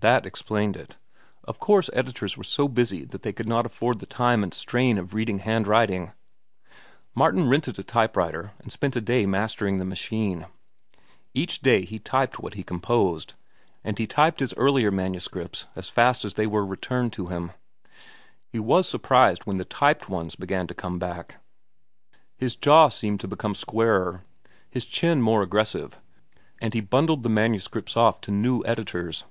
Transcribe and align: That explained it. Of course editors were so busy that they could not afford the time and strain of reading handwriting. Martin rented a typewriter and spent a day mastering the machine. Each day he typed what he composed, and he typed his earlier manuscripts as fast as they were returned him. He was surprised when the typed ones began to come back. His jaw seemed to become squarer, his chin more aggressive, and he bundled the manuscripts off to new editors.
That 0.00 0.24
explained 0.24 0.78
it. 0.78 0.96
Of 1.44 1.58
course 1.60 1.90
editors 1.92 2.34
were 2.34 2.42
so 2.42 2.68
busy 2.68 3.04
that 3.04 3.20
they 3.20 3.34
could 3.34 3.46
not 3.46 3.66
afford 3.66 3.98
the 3.98 4.06
time 4.06 4.42
and 4.42 4.54
strain 4.54 4.96
of 4.96 5.12
reading 5.12 5.40
handwriting. 5.40 6.12
Martin 7.14 7.46
rented 7.50 7.78
a 7.78 7.82
typewriter 7.82 8.52
and 8.60 8.72
spent 8.72 8.96
a 8.96 9.02
day 9.02 9.26
mastering 9.26 9.76
the 9.76 9.84
machine. 9.84 10.46
Each 11.34 11.60
day 11.60 11.84
he 11.84 11.98
typed 11.98 12.38
what 12.40 12.54
he 12.54 12.62
composed, 12.62 13.34
and 13.84 13.98
he 13.98 14.06
typed 14.06 14.40
his 14.40 14.54
earlier 14.54 14.90
manuscripts 14.90 15.66
as 15.76 15.90
fast 15.90 16.24
as 16.24 16.32
they 16.32 16.46
were 16.46 16.64
returned 16.64 17.14
him. 17.16 17.52
He 18.48 18.58
was 18.58 18.88
surprised 18.88 19.44
when 19.44 19.58
the 19.58 19.66
typed 19.66 20.08
ones 20.08 20.34
began 20.34 20.66
to 20.68 20.74
come 20.74 20.98
back. 20.98 21.44
His 22.38 22.56
jaw 22.56 22.88
seemed 22.88 23.20
to 23.20 23.28
become 23.28 23.54
squarer, 23.54 24.24
his 24.70 24.86
chin 24.86 25.20
more 25.20 25.42
aggressive, 25.42 26.00
and 26.58 26.72
he 26.72 26.80
bundled 26.80 27.22
the 27.22 27.28
manuscripts 27.28 27.98
off 27.98 28.22
to 28.22 28.30
new 28.30 28.64
editors. 28.64 29.24